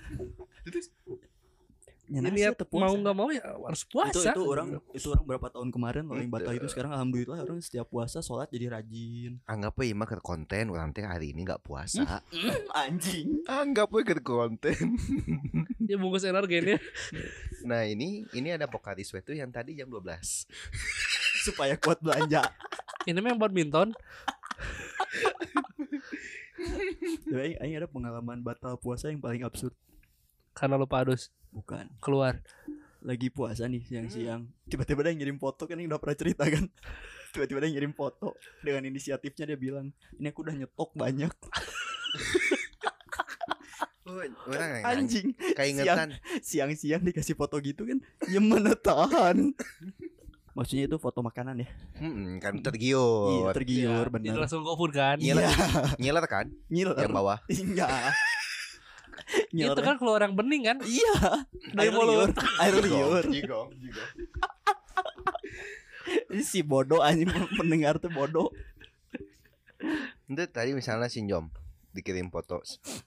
Ya, 2.14 2.22
Ini 2.22 2.54
puasa. 2.62 2.78
mau 2.78 2.94
nggak 2.94 3.16
mau 3.18 3.28
ya 3.34 3.42
harus 3.42 3.82
itu 3.82 3.90
puasa. 3.90 4.30
itu 4.30 4.42
orang 4.46 4.78
itu 4.94 5.06
orang 5.10 5.24
berapa 5.26 5.50
tahun 5.50 5.74
kemarin 5.74 6.06
loh 6.06 6.14
yang 6.14 6.30
batal 6.30 6.54
Itu. 6.54 6.62
itu 6.62 6.68
sekarang 6.70 6.94
alhamdulillah 6.94 7.42
orang 7.42 7.58
setiap 7.58 7.90
puasa 7.90 8.22
sholat 8.22 8.46
jadi 8.54 8.70
rajin. 8.70 9.42
Anggap 9.50 9.74
aja 9.82 9.94
mah 9.98 10.06
ke 10.06 10.22
konten 10.22 10.70
orang 10.70 10.94
teh 10.94 11.02
hari 11.02 11.34
ini 11.34 11.42
nggak 11.42 11.66
puasa. 11.66 12.22
Anjing. 12.86 13.42
Anggap 13.50 13.90
aja 13.90 14.14
ke 14.14 14.22
konten. 14.22 14.78
Ya 15.84 16.00
bungkus 16.00 16.24
energennya 16.24 16.80
nah 17.68 17.84
ini 17.84 18.24
ini 18.32 18.48
ada 18.48 18.64
Pokari 18.64 19.04
Sweat 19.04 19.28
tuh 19.28 19.36
yang 19.36 19.52
tadi 19.52 19.76
jam 19.76 19.84
12 19.92 20.00
supaya 21.44 21.76
kuat 21.76 22.00
belanja. 22.00 22.40
Ini 23.04 23.20
memang 23.20 23.36
badminton. 23.36 23.92
Tapi 27.28 27.60
aing 27.60 27.76
ada 27.76 27.84
pengalaman 27.84 28.40
batal 28.40 28.80
puasa 28.80 29.12
yang 29.12 29.20
paling 29.20 29.44
absurd 29.44 29.76
karena 30.54 30.78
lupa 30.78 31.02
adus. 31.02 31.34
Bukan. 31.50 31.90
Keluar. 31.98 32.40
Lagi 33.04 33.28
puasa 33.28 33.68
nih 33.68 33.84
siang-siang. 33.84 34.48
Tiba-tiba 34.64 35.04
dia 35.04 35.12
ngirim 35.12 35.36
foto 35.36 35.68
kan 35.68 35.76
yang 35.76 35.92
udah 35.92 36.00
pernah 36.00 36.16
cerita 36.16 36.48
kan? 36.48 36.64
Tiba-tiba 37.34 37.58
dia 37.66 37.70
ngirim 37.74 37.92
foto 37.92 38.38
dengan 38.64 38.88
inisiatifnya 38.88 39.52
dia 39.52 39.58
bilang 39.58 39.92
ini 40.16 40.30
aku 40.30 40.40
udah 40.46 40.54
nyetok 40.56 40.90
banyak. 40.96 41.34
Orang 44.44 44.70
yang 44.78 44.84
anjing. 44.84 45.34
keingetan. 45.58 46.16
Siang-siang 46.38 47.02
dikasih 47.02 47.34
foto 47.34 47.58
gitu 47.58 47.82
kan? 47.84 47.98
Ya 48.30 48.38
mana 48.38 48.72
tahan 48.78 49.52
maksudnya 50.54 50.86
itu 50.86 50.96
foto 51.02 51.18
makanan 51.18 51.66
ya? 51.66 51.68
Hmm, 51.98 52.38
kan 52.38 52.54
iya 52.54 52.62
tergiur 52.62 53.50
tergiur 53.50 54.06
Iya, 54.06 54.12
benar 54.14 54.34
langsung 54.46 54.62
GoFood 54.62 54.94
kan? 54.94 55.18
Iya. 55.18 55.34
iya. 55.34 55.50
Ngiler 55.98 56.24
kan? 56.30 56.46
Ngiler 56.70 56.94
yang 56.94 57.10
bawah. 57.10 57.42
Enggak 57.50 58.14
itu 59.54 59.80
kan 59.86 59.96
keluar 59.96 60.20
yang 60.26 60.34
bening 60.34 60.62
kan? 60.66 60.78
Iya. 60.82 61.46
Dari 61.70 61.88
air 61.88 61.94
mulut. 61.94 62.10
liur. 62.10 62.30
Air 62.58 62.74
liur. 62.82 63.24
jigong 63.30 63.70
jigong. 63.78 64.10
Ini 66.34 66.42
si 66.44 66.60
bodoh 66.60 67.00
anjing 67.00 67.30
pendengar 67.56 68.02
tuh 68.02 68.10
bodoh. 68.10 68.50
Itu 70.26 70.44
tadi 70.50 70.74
misalnya 70.74 71.06
sinjom 71.06 71.48
dikirim 71.94 72.28
foto 72.28 72.60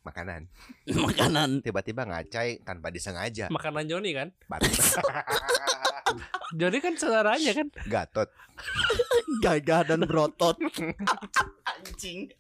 makanan. 0.08 0.48
Makanan. 1.12 1.60
Tiba-tiba 1.60 2.08
ngacai 2.08 2.64
tanpa 2.64 2.88
disengaja. 2.88 3.52
Makanan 3.52 3.86
Joni 3.92 4.16
kan? 4.16 4.32
Joni 6.60 6.80
kan 6.80 6.96
saudaranya 6.96 7.52
kan? 7.52 7.68
Gatot. 7.92 8.32
Gagah 9.44 9.84
dan 9.84 10.08
berotot. 10.08 10.56
Anjing. 11.76 12.32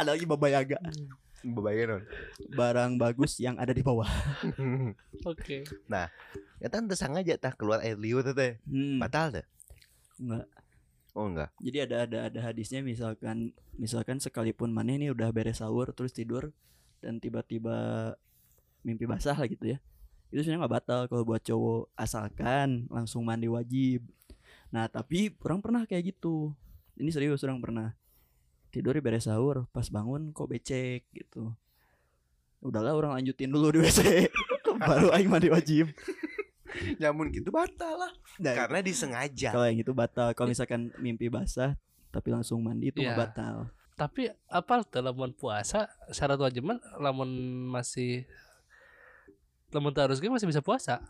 Ada 0.00 0.16
lagi 0.16 0.24
baba 0.24 0.48
yaga 0.48 0.80
barang 2.50 2.98
bagus 2.98 3.38
yang 3.38 3.54
ada 3.60 3.70
di 3.70 3.84
bawah. 3.84 4.08
Oke. 5.30 5.62
Ya 6.58 6.68
kan 6.72 6.90
tersengaja 6.90 7.36
tah 7.38 7.54
keluar 7.54 7.84
air 7.84 7.94
liur 7.94 8.24
teh 8.26 8.34
teh. 8.34 8.52
Hmm, 8.66 8.98
batal 8.98 9.30
teh. 9.30 9.46
Enggak. 10.18 10.46
Oh 11.16 11.26
enggak. 11.30 11.50
Jadi 11.62 11.78
ada 11.80 11.96
ada 12.04 12.18
ada 12.28 12.40
hadisnya 12.44 12.84
misalkan 12.84 13.56
misalkan 13.76 14.20
sekalipun 14.20 14.72
mana 14.72 14.96
ini 14.96 15.08
udah 15.12 15.32
beres 15.32 15.64
sahur 15.64 15.88
terus 15.96 16.12
tidur 16.12 16.52
dan 17.00 17.22
tiba-tiba 17.22 18.12
mimpi 18.84 19.08
basah 19.08 19.36
lah 19.36 19.48
gitu 19.48 19.76
ya. 19.76 19.78
Itu 20.28 20.42
sebenarnya 20.42 20.66
nggak 20.66 20.74
batal 20.76 21.00
kalau 21.08 21.24
buat 21.24 21.40
cowok 21.40 21.94
asalkan 21.96 22.90
langsung 22.92 23.24
mandi 23.24 23.48
wajib. 23.48 24.04
Nah 24.74 24.90
tapi 24.92 25.32
orang 25.44 25.60
pernah 25.62 25.82
kayak 25.86 26.16
gitu. 26.16 26.52
Ini 26.96 27.12
serius 27.12 27.44
orang 27.44 27.60
pernah 27.60 27.92
tidur 28.70 28.96
di 28.96 29.02
beres 29.02 29.24
sahur 29.26 29.66
pas 29.70 29.86
bangun 29.88 30.30
kok 30.32 30.48
becek 30.50 31.06
gitu. 31.12 31.54
Udahlah 32.60 32.96
orang 32.96 33.20
lanjutin 33.20 33.52
dulu 33.52 33.70
di 33.72 33.80
WC 33.84 34.26
baru 34.88 35.12
aing 35.14 35.30
mandi 35.30 35.48
wajib. 35.48 35.92
Nyamun 37.00 37.32
gitu 37.32 37.48
batal 37.48 37.96
lah. 37.96 38.12
Nah, 38.36 38.52
karena 38.52 38.84
disengaja. 38.84 39.48
kalau 39.54 39.64
yang 39.64 39.80
itu 39.80 39.92
batal. 39.96 40.36
Kalau 40.36 40.48
misalkan 40.50 40.92
mimpi 41.00 41.32
basah 41.32 41.78
tapi 42.12 42.32
langsung 42.32 42.64
mandi 42.64 42.92
itu 42.92 43.00
nggak 43.00 43.16
Iya. 43.16 43.22
batal. 43.28 43.56
Tapi 43.96 44.28
apa 44.52 44.84
dalam 44.92 45.16
puasa 45.32 45.88
syarat 46.12 46.36
wajib 46.36 46.68
mah 46.68 46.76
lamun 47.00 47.28
masih 47.72 48.28
lamun 49.72 49.92
harus 49.96 50.20
masih 50.20 50.48
bisa 50.48 50.60
puasa? 50.60 51.00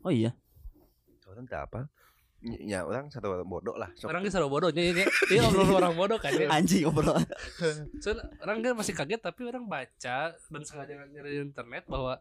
Oh 0.00 0.12
iya. 0.12 0.32
Tak 1.24 1.68
apa 1.68 1.90
ya 2.44 2.84
orang 2.84 3.08
satu 3.08 3.32
orang 3.32 3.48
bodoh 3.48 3.72
lah 3.80 3.88
Sok. 3.96 4.12
orang 4.12 4.20
kisah 4.20 4.44
bodohnya 4.44 4.84
ini 4.84 5.02
ini 5.32 5.40
obrolan 5.48 5.80
orang 5.80 5.96
bodoh 5.96 6.18
kan 6.20 6.32
ya. 6.36 6.48
anjing 6.52 6.84
obrolan 6.84 7.24
Soalnya 8.04 8.28
orang 8.44 8.60
kan 8.60 8.76
masih 8.76 8.92
kaget 8.92 9.20
tapi 9.24 9.48
orang 9.48 9.64
baca 9.64 10.18
dan 10.36 10.62
sengaja 10.62 10.92
nyari 11.08 11.40
di 11.40 11.40
internet 11.40 11.88
bahwa 11.88 12.20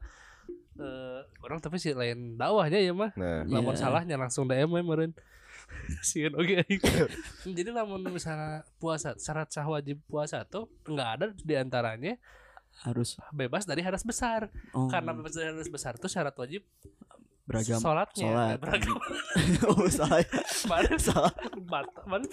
eh, 0.79 1.19
orang 1.43 1.59
tapi 1.59 1.75
sih 1.75 1.91
lain 1.91 2.39
dakwahnya 2.39 2.79
ya 2.79 2.95
mah 2.95 3.11
nah 3.19 3.43
lamun 3.43 3.75
Iya. 3.75 3.83
salahnya 3.83 4.15
langsung 4.15 4.47
DM 4.47 4.71
we 4.71 4.79
meureun 4.79 5.11
Sieun 6.07 6.33
oke 6.39 6.63
jadi 7.57 7.69
lamun 7.75 8.07
misalnya 8.07 8.63
puasa 8.79 9.19
syarat 9.19 9.51
sah 9.51 9.67
wajib 9.67 9.99
puasa 10.07 10.47
tuh 10.47 10.71
nggak 10.87 11.09
ada 11.19 11.25
di 11.35 11.55
antaranya 11.59 12.15
harus 12.81 13.21
bebas 13.29 13.69
dari 13.69 13.85
hadas 13.85 14.01
besar 14.01 14.49
oh. 14.73 14.89
karena 14.89 15.13
bebas 15.13 15.37
dari 15.37 15.53
hadas 15.53 15.69
besar 15.69 15.93
tuh 15.99 16.09
syarat 16.09 16.33
wajib 16.33 16.65
beragam. 17.43 17.79
Sholatnya 17.79 18.23
sholat. 18.23 18.57
beragam. 18.59 18.97
Oh 19.67 19.87
salah 19.89 20.23
mana 20.69 20.95
salah 20.95 21.33
mana 22.07 22.27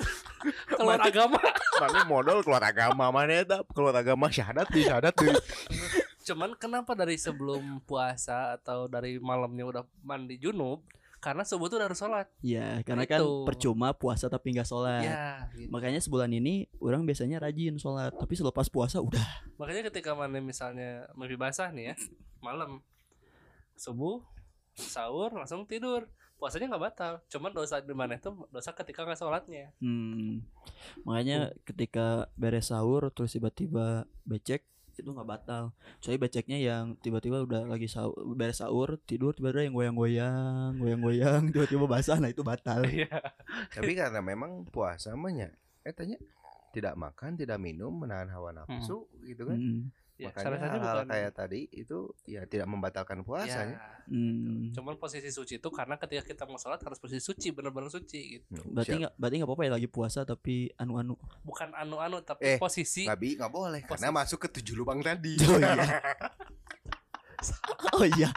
keluar 0.71 1.01
agama. 1.03 1.41
Mana 1.81 2.01
modal 2.07 2.39
keluar 2.47 2.63
agama 2.63 3.11
mana 3.11 3.43
eta 3.43 3.59
keluar 3.75 3.95
agama 3.97 4.31
syahadat 4.31 4.71
di 4.71 4.87
syahadat 4.87 5.15
di. 5.19 5.27
cuman 6.31 6.55
kenapa 6.55 6.95
dari 6.95 7.19
sebelum 7.19 7.83
puasa 7.83 8.55
atau 8.55 8.87
dari 8.87 9.19
malamnya 9.19 9.67
udah 9.67 9.83
mandi 10.05 10.39
junub 10.39 10.85
karena 11.21 11.45
subuh 11.45 11.69
tuh 11.69 11.77
udah 11.77 11.89
harus 11.91 12.01
sholat. 12.01 12.27
Ya 12.41 12.81
karena 12.81 13.05
kan 13.05 13.21
Itu. 13.21 13.45
percuma 13.45 13.93
puasa 13.93 14.33
tapi 14.33 14.57
nggak 14.57 14.69
sholat. 14.69 15.05
Ya 15.05 15.51
gitu. 15.53 15.69
makanya 15.69 16.01
sebulan 16.01 16.33
ini 16.33 16.71
orang 16.81 17.05
biasanya 17.05 17.43
rajin 17.43 17.77
sholat 17.77 18.17
tapi 18.17 18.39
selepas 18.39 18.71
puasa 18.73 19.03
udah. 19.05 19.27
Makanya 19.61 19.93
ketika 19.93 20.17
mana 20.17 20.41
misalnya 20.41 21.11
mimpi 21.13 21.37
basah 21.37 21.69
nih 21.75 21.93
ya 21.93 21.95
malam 22.41 22.81
subuh 23.77 24.25
sahur 24.81 25.31
langsung 25.37 25.69
tidur 25.69 26.09
puasanya 26.41 26.73
nggak 26.73 26.85
batal 26.89 27.13
cuman 27.29 27.53
dosa 27.53 27.85
di 27.85 27.93
mana 27.93 28.17
itu 28.17 28.33
dosa 28.49 28.73
ketika 28.73 29.05
nggak 29.05 29.21
sholatnya 29.21 29.69
Hmm. 29.81 30.41
Makanya 31.05 31.53
ketika 31.69 32.33
beres 32.41 32.73
sahur 32.73 33.13
terus 33.13 33.37
tiba-tiba 33.37 34.09
becek 34.25 34.65
itu 34.97 35.11
nggak 35.13 35.29
batal. 35.29 35.73
Soalnya 36.01 36.21
beceknya 36.29 36.59
yang 36.61 36.93
tiba-tiba 37.01 37.45
udah 37.45 37.65
lagi 37.65 37.89
sahur, 37.89 38.17
beres 38.37 38.61
sahur 38.61 39.01
tidur 39.09 39.33
tiba-tiba 39.33 39.65
yang 39.69 39.75
goyang-goyang, 39.77 40.71
goyang-goyang 40.77 41.43
tiba-tiba 41.53 41.85
basah 41.89 42.21
nah 42.21 42.29
itu 42.29 42.45
batal. 42.45 42.85
iya 42.89 43.09
Tapi 43.73 43.97
karena 43.97 44.21
memang 44.21 44.69
puasa 44.69 45.17
mah 45.17 45.33
nya 45.33 45.49
eh 45.85 45.93
tanya 45.97 46.21
tidak 46.71 46.95
makan, 46.95 47.35
tidak 47.35 47.59
minum, 47.59 47.91
menahan 47.91 48.31
hawa 48.31 48.55
nafsu 48.55 49.09
gitu 49.27 49.49
kan. 49.49 49.59
Hmm. 49.59 49.83
Ya, 50.21 50.29
Makanya 50.29 50.45
salah 50.45 50.59
hal-hal 50.61 50.95
bukan 50.95 51.07
kayak 51.09 51.31
tadi 51.33 51.61
itu 51.73 52.13
ya 52.25 52.45
tidak 52.45 52.67
membatalkan 52.67 53.21
puasanya. 53.21 53.75
ya, 53.75 53.99
Hmm. 54.05 54.71
cuman 54.71 54.97
posisi 54.97 55.29
suci 55.29 55.57
itu 55.57 55.69
karena 55.69 55.97
ketika 55.97 56.25
kita 56.25 56.43
mau 56.43 56.55
sholat 56.55 56.79
harus 56.79 56.97
posisi 56.97 57.23
suci 57.23 57.51
benar-benar 57.51 57.89
suci 57.89 58.37
gitu 58.37 58.45
Hmm, 58.53 58.73
Berarti 58.73 58.93
nggak 58.99 59.13
berarti 59.15 59.35
nggak 59.37 59.47
apa-apa 59.47 59.63
ya 59.63 59.71
lagi 59.73 59.89
puasa 59.89 60.19
tapi 60.23 60.69
anu-anu. 60.75 61.15
bukan 61.41 61.69
anu-anu 61.73 62.21
tapi 62.21 62.41
Eh, 62.45 62.57
posisi 62.57 63.05
Babi 63.05 63.35
nggak 63.35 63.49
boleh 63.49 63.81
karena 63.81 64.11
Posisi. 64.11 64.19
masuk 64.19 64.39
ke 64.41 64.47
tujuh 64.53 64.75
lubang 64.77 65.01
tadi. 65.01 65.35
Oh 65.41 65.57
iya. 65.57 65.73
oh 67.95 68.05
iya. 68.05 68.29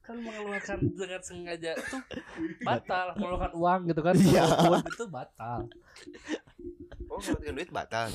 kan 0.00 0.14
mengeluarkan 0.18 0.78
dengan 0.90 1.18
sengaja 1.18 1.70
itu 1.74 1.96
batal 2.60 3.12
mengeluarkan 3.16 3.52
uang 3.54 3.80
gitu 3.88 4.00
kan 4.00 4.12
Iya. 4.14 4.42
walaupun 4.44 4.86
itu 4.86 5.04
batal 5.08 5.58
Oh, 7.06 7.18
ngeluarin 7.18 7.54
duit 7.54 7.70
batal. 7.70 8.10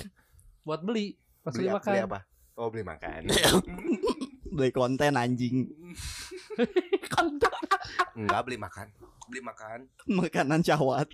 buat 0.61 0.79
beli 0.79 1.15
pas 1.49 1.53
Beli, 1.57 1.65
beli 1.65 1.73
apa- 1.73 1.81
beli 1.81 1.97
makan 1.97 2.05
apa? 2.05 2.19
Oh, 2.59 2.67
beli 2.69 2.83
makan. 2.85 3.21
Beli 4.49 4.73
konten 4.73 5.13
anjing. 5.13 5.57
Enggak 8.19 8.41
beli 8.43 8.57
makan. 8.57 8.87
Beli 9.29 9.39
makan. 9.39 9.79
Makanan 10.09 10.59
syahwat. 10.59 11.07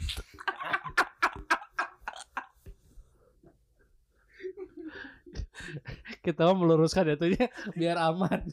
kita 6.22 6.42
mau 6.50 6.58
meluruskan 6.58 7.06
ya 7.06 7.15
tuh 7.15 7.30
ya 7.32 7.48
biar 7.74 7.98
aman 7.98 8.50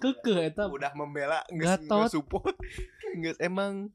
keke 0.00 0.52
eta 0.52 0.68
Udah 0.68 0.92
membela 0.92 1.40
Gatot. 1.48 2.12
support. 2.12 2.52
Emang 3.40 3.88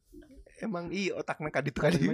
emang 0.57 0.89
iya 0.89 1.13
otakna 1.13 1.51
kaditu 1.51 1.77
kadi. 1.77 2.09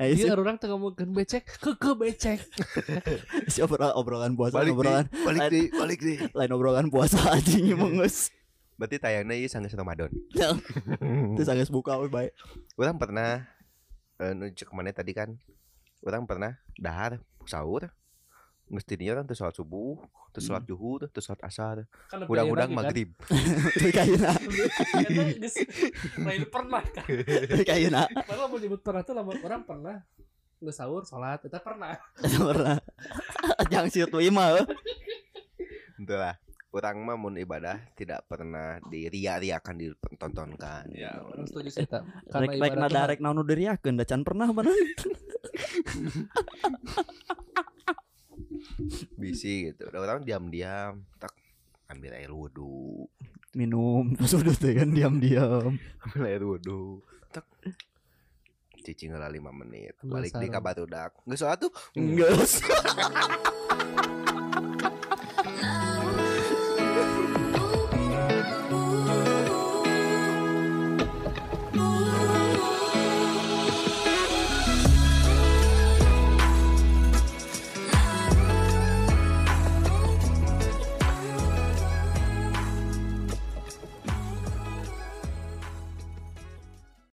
Eh, 0.00 0.16
si, 0.16 0.24
Iya 0.24 0.34
orang 0.34 0.56
tengah 0.56 0.76
ngomongin 0.76 1.12
becek 1.12 1.44
keke 1.60 1.92
becek 1.96 2.40
si 3.52 3.60
obrolan, 3.60 3.92
obrolan 3.94 4.32
puasa, 4.32 4.60
Balik 4.60 4.74
obrolan 4.74 5.04
deh, 5.06 5.24
balik 5.24 5.42
deh, 5.52 5.64
balik 5.72 6.00
deh. 6.00 6.18
lain 6.38 6.50
obrolan 6.56 6.86
puasa 6.88 7.20
anjing 7.34 7.76
mengus. 7.76 8.32
Berarti 8.74 8.98
tayangnya 8.98 9.38
ieu 9.38 9.46
sanggeus 9.46 9.76
Ramadan. 9.78 10.10
Terus 11.38 11.46
agak 11.46 11.70
buka 11.70 11.94
we 12.02 12.10
bae. 12.10 12.28
Orang 12.74 12.98
pernah 12.98 13.46
eh 14.18 14.34
nuju 14.34 14.66
ke 14.66 14.72
mana 14.74 14.94
tadi 14.94 15.10
kan 15.10 15.34
Orang 16.04 16.28
pernah 16.28 16.60
dahar 16.76 17.18
sahur 17.48 17.88
Mestinya 18.74 19.14
orang 19.14 19.24
tuh 19.24 19.38
sholat 19.38 19.54
subuh 19.54 20.02
Terus 20.34 20.50
sholat 20.50 20.66
zuhur 20.66 21.06
Terus 21.06 21.24
sholat 21.24 21.42
asar 21.46 21.86
kan 22.10 22.26
Udang-udang 22.26 22.74
kan? 22.74 22.78
maghrib 22.82 23.14
Eta 23.78 24.02
geus 24.02 25.54
lain 26.18 26.42
pernah 26.50 26.82
kan 26.82 27.06
teu 27.06 27.62
kayeuna. 27.62 28.10
Padahal 28.10 28.50
mau 28.50 28.58
nyebut 28.58 28.82
pernah 28.82 29.06
tuh 29.06 29.14
orang 29.14 29.62
pernah 29.62 30.02
nggak 30.58 30.74
sahur 30.74 31.06
sholat 31.06 31.38
kita 31.38 31.62
pernah 31.62 31.94
Pernah. 32.18 32.82
Jangan 33.70 33.90
situ 33.92 34.18
mah. 34.34 34.58
eh. 34.58 34.66
Itu 35.94 36.14
lah 36.18 36.34
Orang 36.74 37.06
mah 37.06 37.14
mun 37.14 37.38
ibadah 37.38 37.78
Tidak 37.94 38.26
pernah 38.26 38.82
diria-riakan 38.82 39.78
Ditontonkan 39.78 40.90
ya 40.90 41.22
orang 41.22 41.46
setuju 41.46 41.70
sih 41.70 41.86
tak 41.86 42.02
Rek 42.26 42.58
rek 42.58 42.74
nada 42.74 43.06
rek 43.06 43.22
naon 43.22 43.38
nu 43.38 43.46
diriakeun 43.46 43.94
da 43.94 44.02
can 44.02 44.26
pernah 44.26 44.50
mana. 44.50 44.74
Bisi 49.20 49.70
gitu. 49.70 49.86
Udah 49.88 50.00
orang 50.02 50.26
diam-diam 50.26 51.04
Tak 51.18 51.32
ambil 51.90 52.16
air 52.16 52.32
wudhu. 52.32 53.06
Minum 53.54 54.18
pas 54.18 54.32
udah 54.34 54.54
teh 54.54 54.74
kan 54.74 54.90
diam-diam. 54.90 55.78
Ambil 56.10 56.22
air 56.26 56.42
wudhu 56.42 57.02
Tak 57.30 57.46
Cicing 58.84 59.16
lah 59.16 59.32
5 59.32 59.40
menit. 59.64 59.96
Balik 60.04 60.36
di 60.36 60.52
kabar 60.52 60.76
udak 60.76 61.16
Nggak 61.24 61.38
sholat 61.40 61.58
tuh? 61.62 61.72
Geus. 61.96 62.60